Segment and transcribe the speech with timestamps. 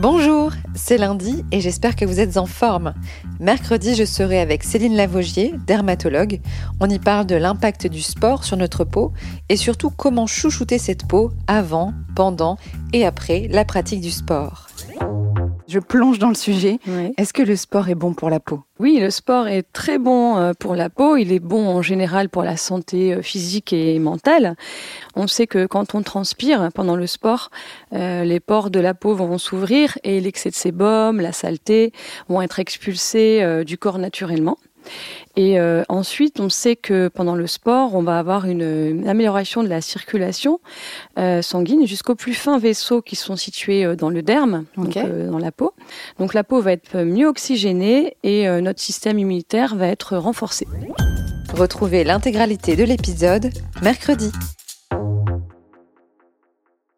[0.00, 2.94] Bonjour, c'est lundi et j'espère que vous êtes en forme.
[3.40, 6.38] Mercredi, je serai avec Céline Lavogier, dermatologue.
[6.78, 9.12] On y parle de l'impact du sport sur notre peau
[9.48, 12.58] et surtout comment chouchouter cette peau avant, pendant
[12.92, 14.68] et après la pratique du sport.
[15.68, 16.78] Je plonge dans le sujet.
[17.18, 18.62] Est-ce que le sport est bon pour la peau?
[18.78, 21.16] Oui, le sport est très bon euh, pour la peau.
[21.16, 24.56] Il est bon en général pour la santé euh, physique et mentale.
[25.14, 27.50] On sait que quand on transpire pendant le sport,
[27.92, 31.92] euh, les pores de la peau vont s'ouvrir et l'excès de sébum, la saleté
[32.30, 34.56] vont être expulsés du corps naturellement.
[35.36, 39.68] Et euh, ensuite, on sait que pendant le sport, on va avoir une, amélioration de
[39.68, 40.60] la circulation
[41.18, 45.38] euh, sanguine jusqu'aux plus fins vaisseaux qui sont situés euh, dans le derme, donc, dans
[45.38, 45.74] la peau.
[46.18, 50.66] Donc la peau va être mieux oxygénée et notre système immunitaire va être renforcé.
[51.54, 53.50] Retrouvez l'intégralité de l'épisode
[53.82, 54.30] mercredi.